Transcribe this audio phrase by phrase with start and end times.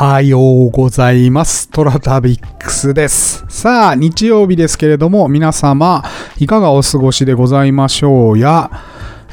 [0.00, 1.68] はようございます。
[1.70, 3.44] トラタビックスです。
[3.48, 6.04] さあ、日曜日ですけれども、皆様、
[6.38, 8.70] いかがお過ごしでございましょうや、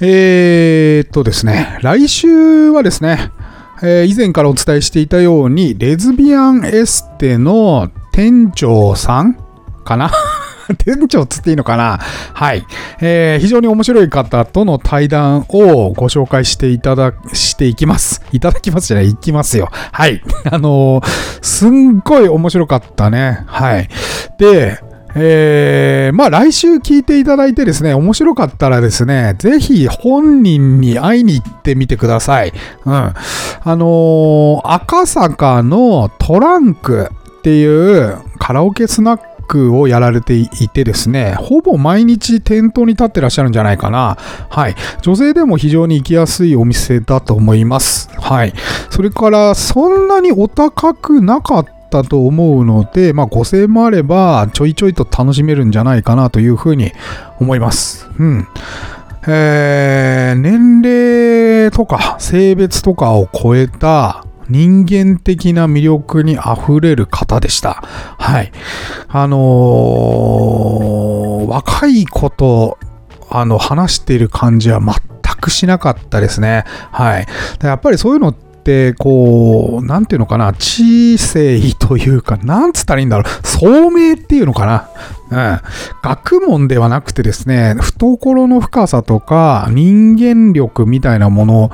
[0.01, 3.31] えー、っとですね、来週はですね、
[3.83, 9.37] えー以前からお伝えしていたように、レズビアンエステの店長さん
[9.83, 10.09] かな？
[10.83, 11.99] 店長つっていいのかな？
[12.33, 12.65] はい、
[13.01, 18.21] えー非常に面白い方との対談をご紹介していただ、していきます。
[18.31, 19.69] いただきますじゃない、いきますよ。
[19.91, 20.21] はい。
[20.49, 21.05] あのー
[21.41, 23.43] すんごい面白かったね。
[23.45, 23.87] はい。
[24.39, 24.79] で、
[25.17, 32.51] えーまあ来週聞いていただいてですね、面白かったらですね、ぜひ本人に会いに行ってみてください。
[32.85, 32.93] うん。
[32.93, 33.13] あ
[33.65, 39.23] のー赤坂のトランクっていうカラオケスナック
[39.77, 44.17] をやられていてですね、ほぼ毎日店頭に立ってらっしゃるんじゃないかな。
[44.49, 44.75] はい。
[45.01, 48.09] 女性でも非常に行きやすいお店だと思います。
[48.19, 48.53] はい。
[48.89, 56.91] それから、そんなにお高くなかったと思うので、まあ、5000円もあれば、ちょいちょいと楽しめるんじゃないかなというふうに
[57.39, 58.09] 思います。
[58.17, 58.47] うん。
[59.27, 67.83] えー年齢とか性別とかを超えた人間的な魅力に溢れる方でした。
[68.17, 68.51] はい。
[69.07, 72.77] あのー若い子と、
[73.29, 74.95] あの、話している感じは全
[75.39, 76.63] くしなかったですね。
[76.91, 77.27] はい。
[77.61, 84.89] やっぱりそういうのって、こう、なんていうのかな、知性というか、なんつったらいいんだろう、聡明っていうのかな。
[85.29, 85.61] うん。
[86.03, 91.71] 学問ではなくてですね、懐の深さとか、人間力みたいなもの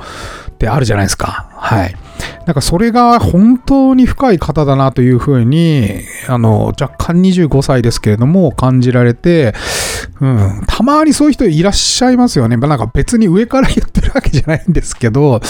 [0.50, 1.48] ってあるじゃないですか。
[1.56, 1.94] はい。
[2.46, 9.54] なんかそれが本当に深い方だなというふうに、あの、若干25歳ですけれども感じられて、
[10.20, 12.56] うん、たまにそういう人いらっしゃいますよね。
[12.56, 15.40] まあなんか別に上から言ってるわけじゃないんですけど、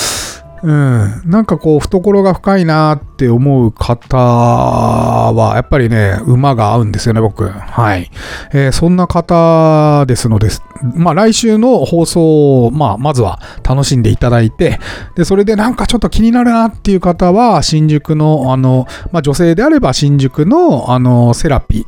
[0.63, 7.49] うん、なんかこう懐が深いなって思う方はやっぱりね馬が合うんですよね僕。
[7.49, 8.11] はい、
[8.53, 10.49] えーそんな方ですので
[10.95, 14.79] まあ来週の放送をまあまずは楽しんでいただいて
[15.17, 21.87] でそれでなんかちょっと気になるなっていう方は新宿のあのまあ女性であれば新宿のあのセラピー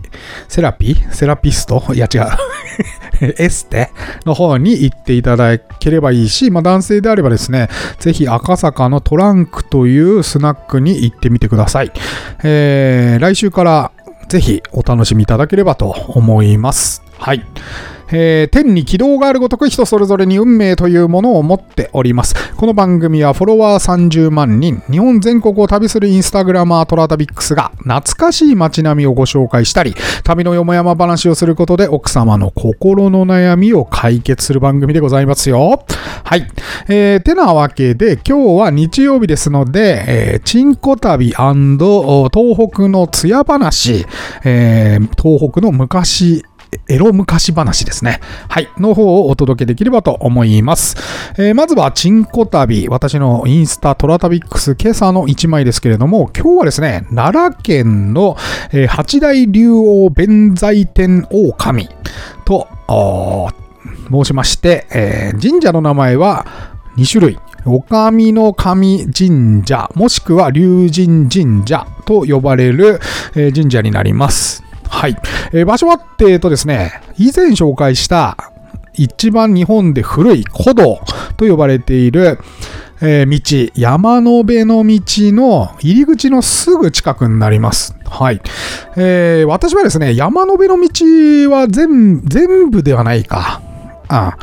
[0.49, 1.13] セラピー？
[1.13, 1.83] セラピスト？
[1.95, 2.23] いや違う。
[3.39, 3.91] エステ
[4.25, 7.69] の方に行っていただければいいし、まあ、男性であればですね、
[7.99, 11.93] ぜひ赤坂のトランクというスナックに行ってみてください。
[12.43, 13.91] えー来週から
[14.29, 17.03] ぜひお楽しみいただければと思います。
[17.19, 17.45] はい。
[18.11, 22.35] えー天に軌道があるごとく人それぞれに運命というものを持っております。
[22.55, 35.85] この番組はフォロワー30万人、日本全国を旅するインスタグラマートラタビックスが懐かしい街並みをご紹介したり、旅のよもやま話をすることで奥様の心の悩みを解決する番組でございますよ。
[36.25, 36.47] はい。
[36.89, 41.39] えーてなわけで今日は日曜日ですので、えー、チンコ旅東
[42.71, 44.07] 北の艶話、
[44.45, 46.45] えー東北の昔、
[46.89, 48.21] エロ昔話ですね。
[48.49, 48.69] はい。
[48.79, 50.97] の方をお届けできればと思います。
[51.39, 52.89] えーまずは、チンコ旅。
[52.89, 58.37] 私のインスタトラタビックス今朝の1枚ですけれども、今日はですね、奈良県の、
[58.73, 61.89] えー八大竜王弁財天狼
[62.45, 62.69] と、
[64.11, 66.47] 申しまして、えー神社の名前は
[66.97, 67.39] 2種類。
[67.67, 73.01] おかみの神神社、もしくは龍神神社と呼ばれる、
[73.33, 74.64] 神社になります。
[74.89, 75.17] はい。
[75.53, 78.37] えー場所はっていうとですね、以前紹介した
[78.95, 81.01] 一番日本で古い古道
[81.37, 82.39] と呼ばれている、
[83.01, 85.01] えー道、山の辺の道
[85.33, 87.97] の入り口のすぐ近くになります。
[88.05, 88.41] はい。
[88.97, 93.61] えー私はですね、山の辺の道は全全部ではないか。
[94.09, 94.37] あ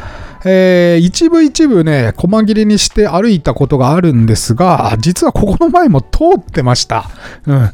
[0.43, 6.07] えー一部一部ね、細切れにして歩いたことがあるんですが、実はここの前も通
[6.37, 7.09] ってました。
[7.45, 7.71] うん。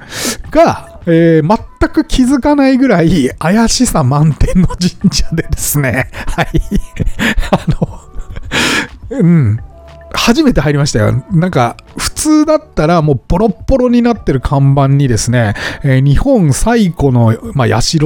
[0.52, 6.50] が、えー全く気づかないぐらい怪しさ満点の神社でですね、 はい。
[7.52, 8.00] あの、
[9.22, 9.60] うん。
[10.14, 11.24] 初めて入りましたよ。
[11.32, 18.00] なんか、普通だったらもうボロッボロになってる看板にですね、えー日本最古の、まあ、社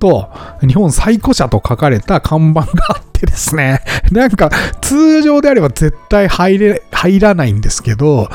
[0.00, 0.28] と、
[0.66, 4.50] 日本最古社と書かれた看板があってですね、 なんか、
[4.80, 8.28] 通常であれば絶対入れ、入らないんですけど、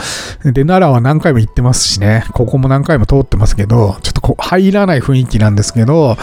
[0.44, 6.18] で、奈良は何回も行ってますしね、ここも何回も通ってますけど、ちょっとこう入らない雰囲気なんですけど、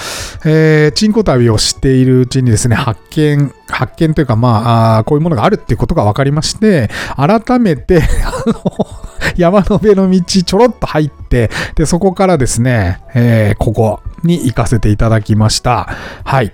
[0.44, 8.86] えー、チンコ旅をしているうちにですね、発見、発見というか、まあ、あこういうものがあるっていうことが分かりまして、改めて、 あの、
[9.36, 14.00] 山の辺の道ちょろっと入って、で、そこからですね、えーここ。
[14.24, 15.88] に行かせていただきました。
[16.24, 16.52] はい。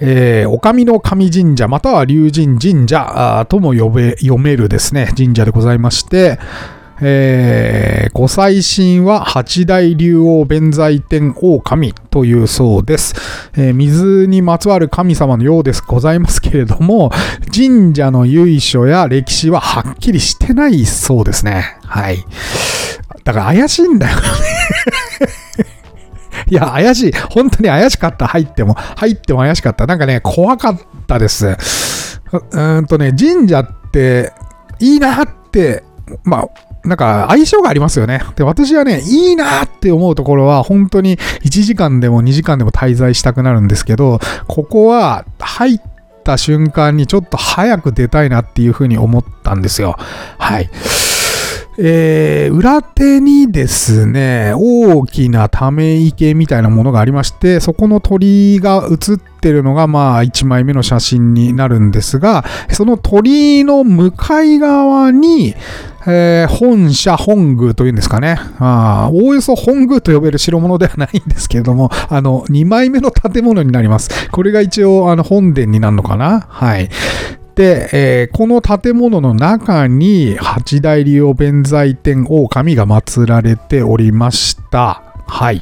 [0.00, 6.38] えー、おかみの神神社、または龍神神社あとも呼べ、読めるですね、神社でございまして、
[7.00, 13.14] えー、ご祭神は八大竜王弁財天狼というそうです、
[13.56, 17.10] えー水にまつわる神様のようですございますけれども、
[17.54, 21.76] 神社の由緒や歴史ははっきりしてないそうですね。
[21.84, 22.24] はい。
[23.24, 24.22] だから怪しいんだよね。
[26.50, 27.12] いや、怪しい。
[27.30, 28.26] 本当に怪しかった。
[28.26, 28.74] 入っても。
[28.74, 29.86] 入っても怪しかった。
[29.86, 31.46] なんかね、怖かったです。
[31.46, 34.32] うーんとね、神社って、
[34.80, 35.82] いいなって、
[36.24, 36.48] まあ、
[36.84, 38.22] なんか相性がありますよね。
[38.36, 45.80] で、私はね、いいなって思うところは、本当に1時間でも2時間でも滞在したくなるんですけど、ここは入っ
[46.24, 49.96] た瞬間にちょっと早く出たいなっていうふうに思ったんですよ。
[50.38, 50.70] はい。
[51.80, 65.54] えー裏手にですね、大きなため池みたいなものがありまして、そこの鳥居が映ってるのが、まあ、1枚目の写真になるんですが、その鳥居の向かい側に、
[66.06, 68.38] えー本社本宮というんですかね。
[68.58, 74.30] あおおよそ本宮と呼べる代物ではないんですけれども、あの、2枚目の建物になります。
[74.30, 76.88] これが一応、あの、本殿になるのかなはい。
[77.58, 85.02] で、えーこの建物の中に八大竜王弁財天狼が祀られておりました。
[85.26, 85.60] はい。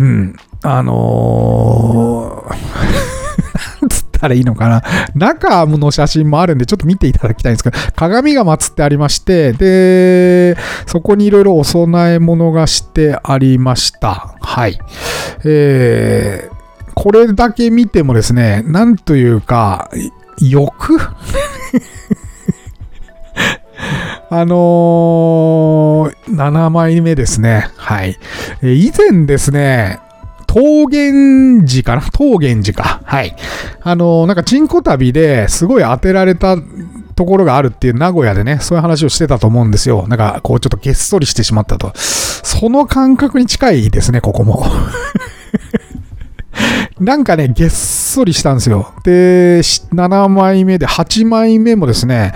[0.00, 0.36] うん。
[0.64, 2.56] あのー
[3.80, 4.82] なんつったらいいのかな。
[5.14, 14.34] 中の写真もあるんで、ちょっと見ていただきたいんですけど、鏡が祀ってありまして、で、そこにいろいろお供え物がしてありました。
[14.40, 14.80] はい。
[15.44, 16.56] えー
[16.98, 19.90] これだけ見てもですね、なんというか、
[20.40, 20.98] 欲？
[24.28, 27.70] あのー、7枚目ですね。
[27.76, 28.18] はい。
[28.62, 30.00] え以前ですね、
[30.52, 32.02] 桃源寺かな？
[32.18, 33.02] 桃源寺か。
[33.04, 33.36] はい。
[33.82, 36.56] あのーなんか、チンコ旅ですごい当てられた
[37.14, 40.06] ところがあるっていう名古屋でね、そういう話をしてたと思うんですよ。
[40.08, 41.92] なんか、こう、ちょっとげっそりしてしまったと。
[41.94, 44.66] その感覚に近いですね、ここも。
[47.00, 48.94] なんかね、げっそりしたんですよ。
[49.04, 52.32] で、7枚目で、8枚目もですね、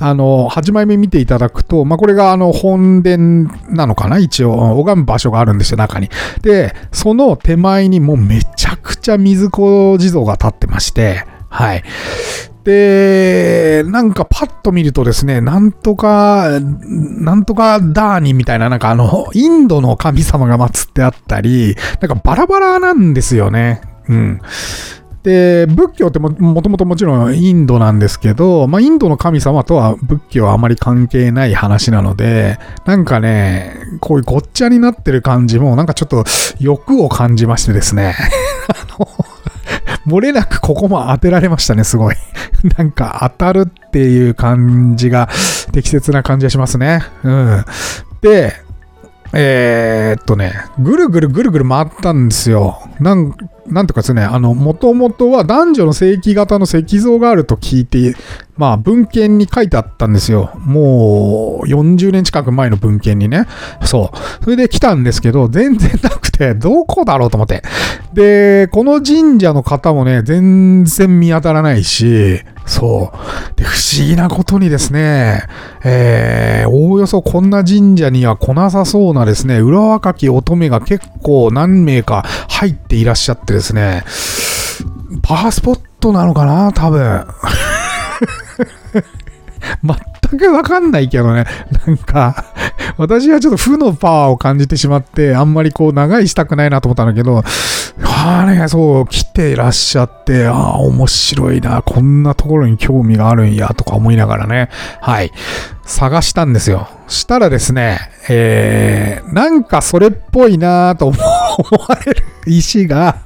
[0.00, 6.08] あの、8枚目見ていただくと、まあ、これがあの、本殿なのかな一応、拝む場所があるんですよ、中に。
[6.42, 11.84] で、その手前にもうめちゃくちゃ水子地蔵が立ってまして、はい。
[12.64, 23.82] で、なんかパッと見るとですね、なんとか、なんとかダーニみたいな、なんかあの、インドの神様が祀ってあったり、なんかバラバラなんですよね。
[24.10, 24.40] うん。
[25.22, 36.24] で、仏教ってももともともちろんインドなんですけど、まあ、インドの神様とは仏教はあまり関係ない話なので、なんかね、こういうごっちゃになってる感じも、なんかちょっと
[36.58, 38.14] 欲を感じましてですね。
[38.68, 39.06] あの、
[40.06, 42.16] 漏れなくここも当てられましたね、すごい。
[42.78, 45.28] なんか当たるっていう感じが
[45.72, 47.02] 適切な感じがしますね。
[47.24, 47.64] うん。
[48.22, 48.54] で、
[49.32, 52.80] えーっとね、ぐるぐるぐるぐる回ったんですよ。
[52.98, 53.34] なん、
[53.66, 58.14] なんとかですね、あの、もともとは男女の正規型の石像があると聞いて、
[58.56, 60.50] まあ、文献に書いてあったんですよ。
[60.58, 63.46] もう、40年近く前の文献にね。
[63.82, 64.44] そう。
[64.44, 67.62] それで来たんですけど、全然なくて、どこだろうと思って。
[68.12, 73.56] で、この神社の方もね、全然見当たらないし、そう。
[73.56, 75.44] で、不思議なことにですね、
[75.84, 84.04] えー、おおよそこんな神社には来なさそうなですね、裏若き乙女が結構何名か入っていらっしゃってですね、
[85.22, 87.26] パワースポットなのかな多分。
[89.82, 91.44] 全くわかんないけどね。
[91.86, 92.44] なんか、
[92.96, 97.42] 私はちょっと負のパワーを感じてしまって、あんまりこう長いしたくないなと思ったんだけど、
[98.22, 104.68] ああね、そう、来ていらっしゃって、ああ、面白いな、こんなところに興味があるんや、とか思いながらね、
[105.00, 105.32] はい、
[105.86, 106.86] 探したんですよ。
[107.08, 107.98] したらですね、
[108.28, 111.18] えー、なんかそれっぽいなと思
[111.88, 113.22] われる石が、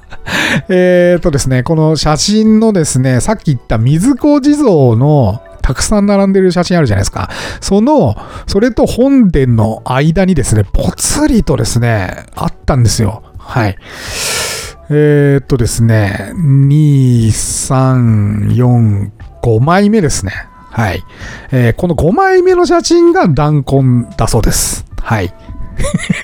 [0.69, 7.29] えーとですね、この写真のですね、さっき言った水子地蔵のたくさん並んでる写真あるじゃないですか。
[7.59, 8.15] その、
[8.47, 13.23] それと本殿の間にですね、ぽつりとですね、あったんですよ。
[13.37, 13.75] はい。
[14.89, 19.11] えー、っとですね、2、3、4、
[19.41, 20.31] 5枚目ですね。
[20.69, 21.03] はい。
[21.51, 24.85] えーこの5枚目の写真が弾痕だそうです。
[25.01, 25.33] はい。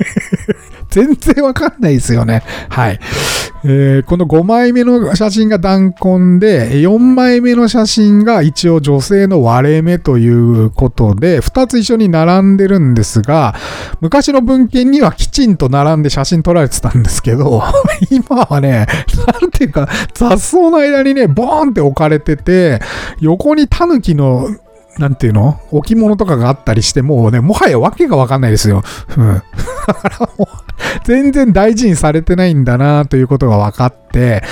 [0.89, 2.43] 全然わかんないですよね。
[2.69, 2.99] はい。
[3.63, 13.53] えーこの5枚目の写真が弾痕で、4枚目の写真が一応女性の割れ目ということで、2つ一緒に並んでるんですが、
[13.99, 17.61] 昔の文献にはきちんと並んで写真撮られてたんですけど、
[18.09, 18.87] 今はね、
[19.41, 22.79] なんていうか、雑草の間にね、ボーンって置かれてて、
[23.19, 24.47] 横にタヌキの
[24.97, 28.83] なんていうの置物とかがあったりして、もうね、もはや訳がわかんないですよ。
[29.17, 29.41] うん。
[29.87, 30.70] だからもう、
[31.03, 34.43] 全然大事にされてないんだなということが分かって、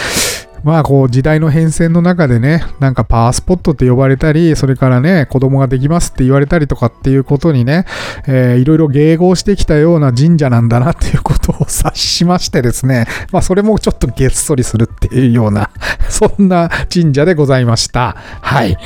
[0.64, 7.86] まあこう時代の変遷の中でね、なんかパワースポットって呼ばれたり、それからね、子供ができますって言われたりとかっていうことにね、
[8.28, 15.70] えー、いろいろ迎合してきたような神社なんだなっていうことを察しましてですね、まあそれもちょっとげっそりするっていうような、
[16.10, 18.16] そんな神社でございました。
[18.42, 18.78] はい。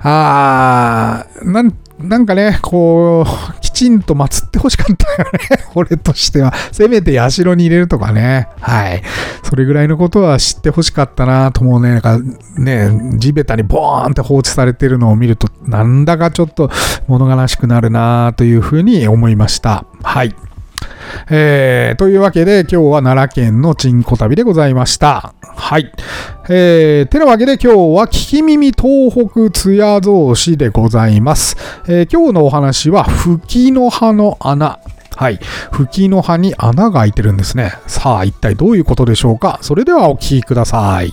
[0.00, 1.72] あー、なん
[2.02, 5.64] なんかね、こう、きちんと祀ってほしかったよね。
[5.74, 6.52] 俺としては。
[6.72, 8.48] せめて社に入れるとかね。
[8.60, 9.02] はい。
[9.42, 11.90] それぐらいのことは知ってほしかったなと思うね。
[11.90, 12.18] なんか
[12.58, 16.70] ね、地べたにボーンって放置されてるのを見ると、なんだかちょっと
[17.06, 19.84] 物悲しくなるなというふうに思いました。
[20.02, 20.34] はい。
[21.30, 25.34] えー、というわけで今日は奈良県のチンコ旅でございました。
[25.42, 25.92] はい。
[26.48, 31.56] えー、てなわけで今日は聞き耳東北津屋造詞でございます。
[31.88, 34.78] えー、今日のお話は吹きの葉の穴。
[35.14, 35.38] はい。
[35.70, 37.74] 吹きの葉に穴が開いてるんですね。
[37.86, 39.58] さあ、一体どういうことでしょうか？
[39.60, 41.12] それではお聞きください。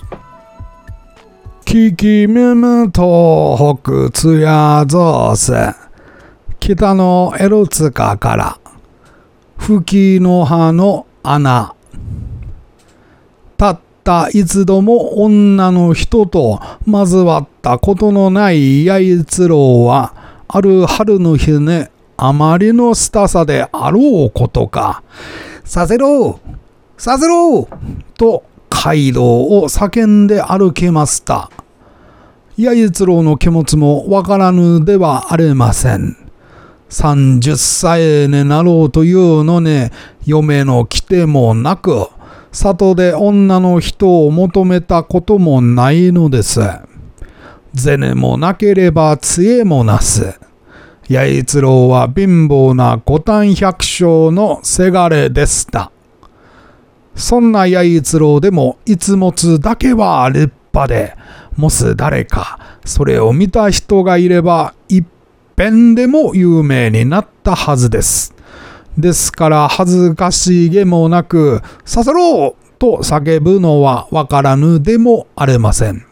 [1.66, 5.52] 聞き耳東北津屋造詞。
[6.58, 8.59] 北のエロツカから
[9.70, 11.76] 吹きの葉の穴。
[13.56, 25.04] たったいつも女の人と交わったことのない八一郎は、ある春の日ね、あまりのスタさであろうことか、
[25.62, 26.40] させろ
[26.98, 27.68] させろ
[28.14, 31.48] と街道を叫んで歩けました。
[32.58, 36.29] 八一郎の気持ちもわからぬではありません。
[36.90, 39.88] 30歳になろうというのに、
[40.26, 42.08] 嫁の来てもなく、
[42.52, 46.60] 里で女の人を求めたこともないのです。
[47.74, 50.38] 銭もなければ杖もなす。
[51.08, 55.90] 八一郎は貧乏な五反百姓のせがれでした。
[57.14, 61.16] そんな八一郎でもいつもつだけは立派で、
[61.56, 65.06] もし誰かそれを見た人がいれば一
[65.60, 68.34] 遍でも有名になったはずです。
[68.96, 76.06] ですから恥ずかしげもなく、させろと叫ぶのはわからぬでもありません。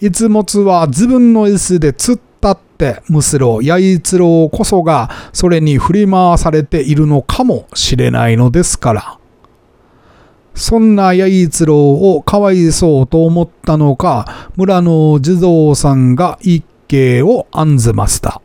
[0.00, 9.18] いつもつは自分の椅子で突っ立って、むしろ八一郎こそがそれに振り回されているのかもしれないのですから。
[10.54, 18.42] そんな八一郎をかわいそうと思ったのか、村の地蔵さんが一計を案ずました。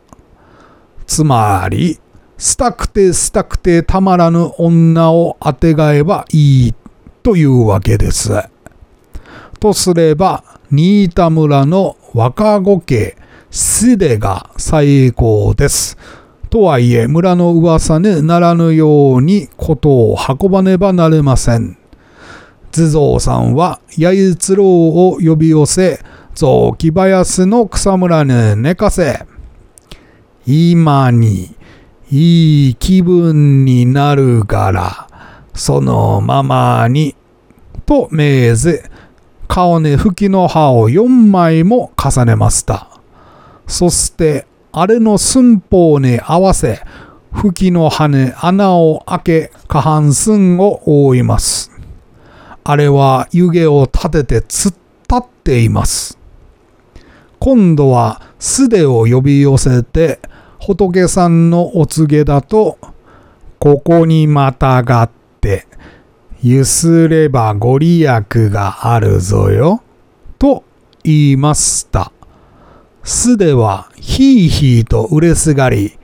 [1.08, 2.00] つまり、
[2.38, 6.74] したくてしたくてたまらぬ女をあてがえばいい
[7.24, 8.32] というわけです。
[9.60, 13.16] とすれば、新田村の若子家、
[13.50, 15.98] すでが最高です。
[16.50, 21.78] とはいえ、村の噂にならぬようにことを運ばねばなれません。
[22.72, 26.00] 地蔵さんは八一郎を呼び寄せ、
[26.36, 29.26] 雑木林の草むらに寝かせ、
[30.46, 31.56] 今に
[32.10, 35.08] いい気分になるから、
[35.54, 37.16] そのままに、
[37.86, 38.84] と命ぜ、
[39.48, 42.90] 顔に吹きの葉を4枚も重ねました。
[43.68, 46.82] そして、あれの寸法に合わせ、
[47.32, 51.72] 吹きの葉に穴を開け、下半身を覆います。
[52.64, 54.74] あれは湯気を立てて突っ
[55.14, 56.18] 立っています。
[57.44, 60.22] 今度は素手を呼び寄せて、
[60.60, 62.78] 仏さんのお告げだと、
[63.60, 65.68] ここにまたがって、
[66.42, 69.84] ゆすればご利益があるぞよ、
[70.40, 70.64] と
[71.04, 72.14] 言いました。
[73.04, 75.98] 素手はひいひいとうれすがり、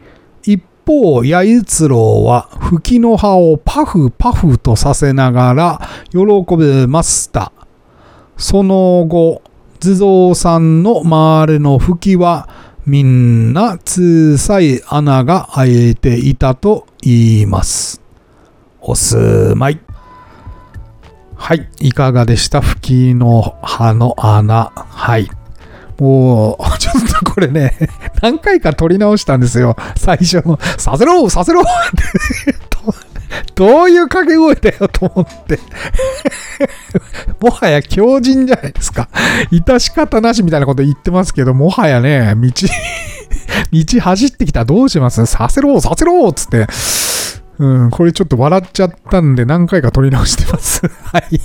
[0.44, 5.82] 一方、八一郎は吹きの葉をパフパフとさせながら
[6.12, 7.54] 喜びました。
[8.36, 9.42] その後、
[9.80, 12.50] 地蔵さんの周りの吹きは
[12.86, 18.02] みんな小さい穴が開いていたと言います。
[18.82, 19.80] おすまい。
[21.36, 21.70] はい。
[21.80, 22.62] いかがでした？
[22.62, 22.82] 吹
[23.12, 24.72] きの葉の穴。
[24.76, 25.30] はい。
[25.98, 27.78] もう、ちょっとこれね、
[28.22, 29.76] 何回か撮り直したんですよ。
[29.98, 32.54] 最初の、させろさせろって
[33.56, 35.60] どういう掛け声だよと思って
[37.40, 39.10] もはや狂人じゃないですか。
[39.52, 42.50] 致し方なしみたいなこと言ってますけど、もはやね、道
[43.72, 45.26] 道走ってきたらどうします？
[45.26, 46.68] させろさせろつって。
[47.60, 50.88] うん、これちょっと笑っちゃったんで何回か撮り直してます。
[50.88, 51.42] はい。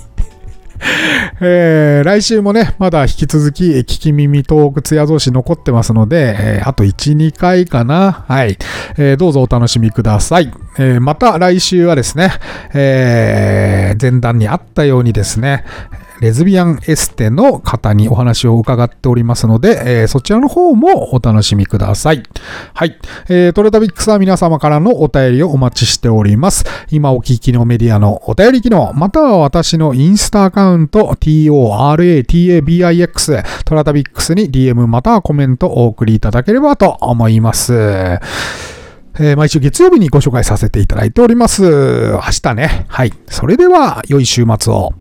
[1.40, 8.24] えー、来週もね、まだ引き続き、聞き耳トークツヤ増し残ってますので、えー、あと1、2回かな。
[8.28, 8.58] はい。
[8.96, 10.52] えー、どうぞお楽しみください。
[10.78, 12.32] え、また来週はですね、
[12.74, 15.64] え、前段にあったようにですね、
[16.24, 22.22] レズビアンエステの方にお話を伺っておりますので、えー、そちらの方もお楽しみください。
[22.72, 22.98] はい。
[23.28, 26.64] えー、トレタビックスは皆様からのお便りをお待ちしております。
[26.90, 37.74] 今お聞きのメディアのお便り機能、または私のインスタアカウント、toratabix、トラタビックスに DM またはコメントをお送りいただければと思います。
[37.74, 42.12] えー、毎週月曜日にご紹介させていただいております。
[42.12, 42.86] 明日ね。
[42.88, 43.12] はい。
[43.26, 44.94] それでは、良い週末を。